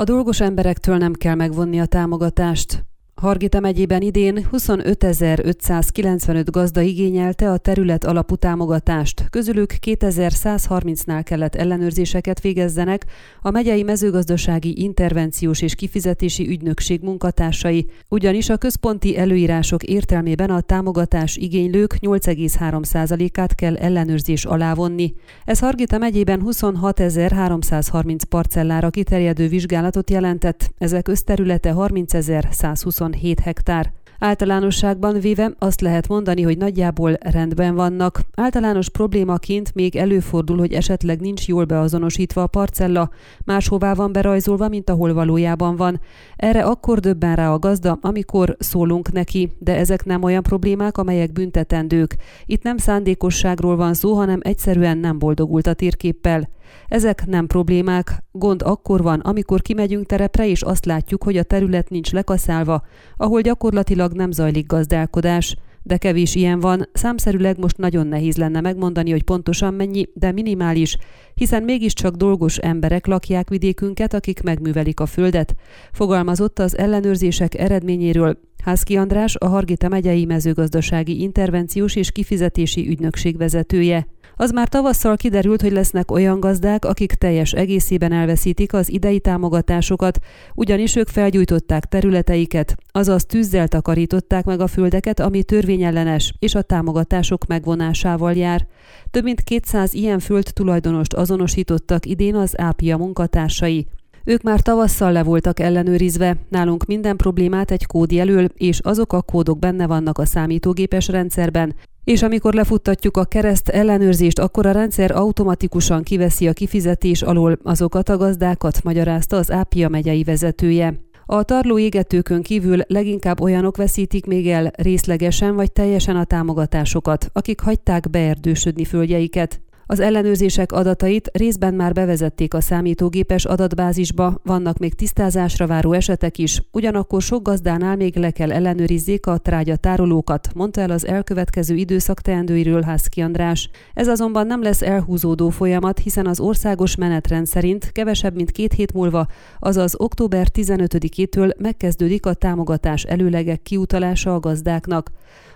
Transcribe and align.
A 0.00 0.04
dolgos 0.04 0.40
emberektől 0.40 0.96
nem 0.96 1.12
kell 1.12 1.34
megvonni 1.34 1.80
a 1.80 1.86
támogatást. 1.86 2.84
Hargita 3.20 3.60
megyében 3.60 4.02
idén 4.02 4.48
25.595 4.52 6.46
gazda 6.50 6.80
igényelte 6.80 7.50
a 7.50 7.56
terület 7.56 8.04
alapú 8.04 8.34
támogatást, 8.34 9.26
közülük 9.30 9.72
2130-nál 9.86 11.20
kellett 11.24 11.54
ellenőrzéseket 11.54 12.40
végezzenek 12.40 13.04
a 13.42 13.50
megyei 13.50 13.82
mezőgazdasági 13.82 14.82
intervenciós 14.82 15.62
és 15.62 15.74
kifizetési 15.74 16.48
ügynökség 16.48 17.02
munkatársai, 17.02 17.86
ugyanis 18.08 18.48
a 18.48 18.56
központi 18.56 19.18
előírások 19.18 19.82
értelmében 19.82 20.50
a 20.50 20.60
támogatás 20.60 21.36
igénylők 21.36 21.96
8,3%-át 22.00 23.54
kell 23.54 23.76
ellenőrzés 23.76 24.44
alá 24.44 24.74
vonni. 24.74 25.14
Ez 25.44 25.58
Hargita 25.58 25.98
megyében 25.98 26.42
26.330 26.46 28.18
parcellára 28.28 28.90
kiterjedő 28.90 29.48
vizsgálatot 29.48 30.10
jelentett, 30.10 30.70
ezek 30.78 31.08
összterülete 31.08 31.72
30.120 31.76 33.06
27 33.12 33.40
hektár. 33.40 33.92
Általánosságban 34.18 35.20
véve 35.20 35.52
azt 35.58 35.80
lehet 35.80 36.08
mondani, 36.08 36.42
hogy 36.42 36.58
nagyjából 36.58 37.16
rendben 37.20 37.74
vannak. 37.74 38.20
Általános 38.34 38.88
problémaként 38.88 39.74
még 39.74 39.96
előfordul, 39.96 40.58
hogy 40.58 40.72
esetleg 40.72 41.20
nincs 41.20 41.48
jól 41.48 41.64
beazonosítva 41.64 42.42
a 42.42 42.46
parcella, 42.46 43.10
máshová 43.44 43.94
van 43.94 44.12
berajzolva, 44.12 44.68
mint 44.68 44.90
ahol 44.90 45.14
valójában 45.14 45.76
van. 45.76 46.00
Erre 46.36 46.64
akkor 46.64 46.98
döbben 47.00 47.34
rá 47.36 47.52
a 47.52 47.58
gazda, 47.58 47.98
amikor 48.00 48.56
szólunk 48.58 49.12
neki, 49.12 49.52
de 49.58 49.76
ezek 49.76 50.04
nem 50.04 50.22
olyan 50.22 50.42
problémák, 50.42 50.98
amelyek 50.98 51.32
büntetendők. 51.32 52.16
Itt 52.46 52.62
nem 52.62 52.76
szándékosságról 52.76 53.76
van 53.76 53.94
szó, 53.94 54.14
hanem 54.14 54.40
egyszerűen 54.42 54.98
nem 54.98 55.18
boldogult 55.18 55.66
a 55.66 55.74
térképpel. 55.74 56.48
Ezek 56.88 57.26
nem 57.26 57.46
problémák, 57.46 58.24
gond 58.32 58.62
akkor 58.62 59.02
van, 59.02 59.20
amikor 59.20 59.62
kimegyünk 59.62 60.06
terepre, 60.06 60.48
és 60.48 60.62
azt 60.62 60.84
látjuk, 60.84 61.22
hogy 61.22 61.36
a 61.36 61.42
terület 61.42 61.90
nincs 61.90 62.12
lekaszálva, 62.12 62.82
ahol 63.16 63.40
gyakorlatilag 63.40 64.12
nem 64.12 64.30
zajlik 64.30 64.66
gazdálkodás. 64.66 65.56
De 65.82 65.96
kevés 65.96 66.34
ilyen 66.34 66.60
van, 66.60 66.88
számszerűleg 66.92 67.58
most 67.58 67.76
nagyon 67.76 68.06
nehéz 68.06 68.36
lenne 68.36 68.60
megmondani, 68.60 69.10
hogy 69.10 69.22
pontosan 69.22 69.74
mennyi, 69.74 70.08
de 70.14 70.32
minimális, 70.32 70.96
hiszen 71.34 71.62
mégiscsak 71.62 72.14
dolgos 72.14 72.56
emberek 72.56 73.06
lakják 73.06 73.48
vidékünket, 73.48 74.14
akik 74.14 74.42
megművelik 74.42 75.00
a 75.00 75.06
földet. 75.06 75.54
Fogalmazott 75.92 76.58
az 76.58 76.78
ellenőrzések 76.78 77.54
eredményéről 77.54 78.38
Házki 78.64 78.96
András, 78.96 79.34
a 79.36 79.46
Hargita 79.46 79.88
megyei 79.88 80.24
mezőgazdasági 80.24 81.20
intervenciós 81.20 81.96
és 81.96 82.10
kifizetési 82.10 82.88
ügynökség 82.88 83.36
vezetője. 83.36 84.06
Az 84.40 84.50
már 84.50 84.68
tavasszal 84.68 85.16
kiderült, 85.16 85.60
hogy 85.60 85.72
lesznek 85.72 86.10
olyan 86.10 86.40
gazdák, 86.40 86.84
akik 86.84 87.12
teljes 87.12 87.52
egészében 87.52 88.12
elveszítik 88.12 88.72
az 88.72 88.90
idei 88.90 89.20
támogatásokat, 89.20 90.18
ugyanis 90.54 90.96
ők 90.96 91.08
felgyújtották 91.08 91.84
területeiket, 91.84 92.76
azaz 92.92 93.24
tűzzel 93.24 93.68
takarították 93.68 94.44
meg 94.44 94.60
a 94.60 94.66
földeket, 94.66 95.20
ami 95.20 95.42
törvényellenes, 95.42 96.34
és 96.38 96.54
a 96.54 96.62
támogatások 96.62 97.46
megvonásával 97.46 98.32
jár. 98.32 98.66
Több 99.10 99.22
mint 99.22 99.40
200 99.40 99.94
ilyen 99.94 100.18
föld 100.18 100.50
tulajdonost 100.52 101.12
azonosítottak 101.12 102.06
idén 102.06 102.34
az 102.34 102.60
ápia 102.60 102.96
munkatársai. 102.96 103.86
Ők 104.28 104.42
már 104.42 104.60
tavasszal 104.60 105.12
le 105.12 105.22
voltak 105.22 105.60
ellenőrizve, 105.60 106.36
nálunk 106.48 106.84
minden 106.84 107.16
problémát 107.16 107.70
egy 107.70 107.86
kód 107.86 108.12
jelöl, 108.12 108.48
és 108.54 108.78
azok 108.78 109.12
a 109.12 109.22
kódok 109.22 109.58
benne 109.58 109.86
vannak 109.86 110.18
a 110.18 110.24
számítógépes 110.24 111.08
rendszerben, 111.08 111.74
és 112.04 112.22
amikor 112.22 112.54
lefuttatjuk 112.54 113.16
a 113.16 113.24
kereszt 113.24 113.68
ellenőrzést, 113.68 114.38
akkor 114.38 114.66
a 114.66 114.72
rendszer 114.72 115.10
automatikusan 115.10 116.02
kiveszi 116.02 116.48
a 116.48 116.52
kifizetés 116.52 117.22
alól 117.22 117.58
azokat 117.62 118.08
a 118.08 118.16
gazdákat, 118.16 118.82
magyarázta 118.82 119.36
az 119.36 119.50
Ápia 119.50 119.88
megyei 119.88 120.22
vezetője. 120.22 120.94
A 121.26 121.42
tarló 121.42 121.78
égetőkön 121.78 122.42
kívül 122.42 122.78
leginkább 122.86 123.40
olyanok 123.40 123.76
veszítik 123.76 124.26
még 124.26 124.48
el 124.48 124.70
részlegesen 124.76 125.54
vagy 125.54 125.72
teljesen 125.72 126.16
a 126.16 126.24
támogatásokat, 126.24 127.30
akik 127.32 127.60
hagyták 127.60 128.10
beerdősödni 128.10 128.84
földjeiket. 128.84 129.60
Az 129.90 130.00
ellenőrzések 130.00 130.72
adatait 130.72 131.30
részben 131.32 131.74
már 131.74 131.92
bevezették 131.92 132.54
a 132.54 132.60
számítógépes 132.60 133.44
adatbázisba, 133.44 134.40
vannak 134.44 134.78
még 134.78 134.94
tisztázásra 134.94 135.66
váró 135.66 135.92
esetek 135.92 136.38
is, 136.38 136.62
ugyanakkor 136.72 137.22
sok 137.22 137.42
gazdánál 137.42 137.96
még 137.96 138.16
le 138.16 138.30
kell 138.30 138.52
ellenőrizzék 138.52 139.26
a 139.26 139.38
trágya 139.38 139.76
tárolókat, 139.76 140.48
mondta 140.54 140.80
el 140.80 140.90
az 140.90 141.06
elkövetkező 141.06 141.74
időszak 141.74 142.20
teendőiről 142.20 142.82
Hászki 142.82 143.20
András. 143.20 143.70
Ez 143.94 144.08
azonban 144.08 144.46
nem 144.46 144.62
lesz 144.62 144.82
elhúzódó 144.82 145.48
folyamat, 145.48 145.98
hiszen 145.98 146.26
az 146.26 146.40
országos 146.40 146.96
menetrend 146.96 147.46
szerint 147.46 147.92
kevesebb 147.92 148.34
mint 148.34 148.50
két 148.50 148.72
hét 148.72 148.92
múlva, 148.92 149.26
azaz 149.58 149.94
október 149.98 150.46
15-től 150.54 151.56
megkezdődik 151.58 152.26
a 152.26 152.34
támogatás 152.34 153.02
előlegek 153.02 153.62
kiutalása 153.62 154.34
a 154.34 154.40
gazdáknak. 154.40 155.10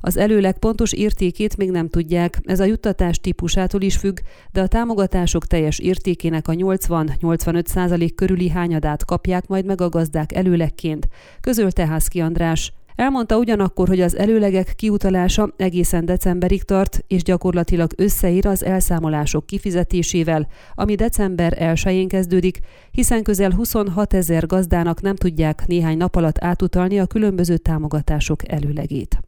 Az 0.00 0.16
előleg 0.16 0.58
pontos 0.58 0.92
értékét 0.92 1.56
még 1.56 1.70
nem 1.70 1.88
tudják, 1.88 2.40
ez 2.44 2.60
a 2.60 2.64
juttatás 2.64 3.18
típusától 3.18 3.80
is 3.80 3.96
függ, 3.96 4.17
de 4.52 4.60
a 4.60 4.66
támogatások 4.66 5.46
teljes 5.46 5.78
értékének 5.78 6.48
a 6.48 6.52
80-85 6.52 7.66
százalék 7.66 8.14
körüli 8.14 8.48
hányadát 8.48 9.04
kapják 9.04 9.46
majd 9.46 9.64
meg 9.64 9.80
a 9.80 9.88
gazdák 9.88 10.32
előlegként, 10.32 11.08
közölte 11.40 11.86
Hászki 11.86 12.20
András. 12.20 12.72
Elmondta 12.98 13.36
ugyanakkor, 13.36 13.88
hogy 13.88 14.00
az 14.00 14.16
előlegek 14.16 14.72
kiutalása 14.76 15.52
egészen 15.56 16.04
decemberig 16.04 16.62
tart, 16.62 17.04
és 17.06 17.22
gyakorlatilag 17.22 17.92
összeír 17.96 18.46
az 18.46 18.64
elszámolások 18.64 19.46
kifizetésével, 19.46 20.48
ami 20.74 20.94
december 20.94 21.56
1-én 21.60 22.08
kezdődik, 22.08 22.58
hiszen 22.90 23.22
közel 23.22 23.50
26 23.50 24.14
ezer 24.14 24.46
gazdának 24.46 25.00
nem 25.00 25.16
tudják 25.16 25.66
néhány 25.66 25.96
nap 25.96 26.16
alatt 26.16 26.44
átutalni 26.44 26.98
a 26.98 27.06
különböző 27.06 27.56
támogatások 27.56 28.48
előlegét. 28.50 29.27